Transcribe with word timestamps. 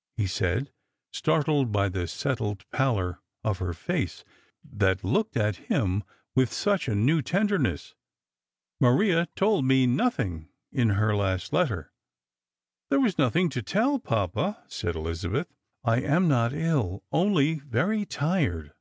"he 0.16 0.26
said, 0.26 0.72
startled 1.12 1.70
by 1.70 1.88
the 1.88 2.08
settled 2.08 2.68
pallor 2.72 3.20
of 3.44 3.60
the 3.60 3.72
face, 3.72 4.24
that 4.64 5.04
looked 5.04 5.36
at 5.36 5.54
him 5.70 6.02
with 6.34 6.52
such 6.52 6.88
a 6.88 6.96
new 6.96 7.22
tenderness;" 7.22 7.94
Maria 8.80 9.28
told 9.36 9.64
me 9.64 9.86
nothing 9.86 10.48
in 10.72 10.88
her 10.98 11.14
last 11.14 11.52
letter," 11.52 11.92
"There 12.90 12.98
was 12.98 13.18
nothing 13.18 13.50
to 13.50 13.62
tell, 13.62 14.00
papa," 14.00 14.64
said 14.66 14.96
Elizabeth; 14.96 15.46
"I 15.84 16.00
am 16.00 16.26
not 16.26 16.52
ill, 16.52 17.04
only 17.12 17.60
very 17.60 18.04
tired." 18.04 18.72